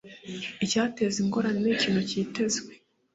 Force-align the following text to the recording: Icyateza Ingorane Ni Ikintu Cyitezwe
Icyateza 0.65 1.17
Ingorane 1.23 1.59
Ni 1.61 1.71
Ikintu 1.75 2.01
Cyitezwe 2.09 2.71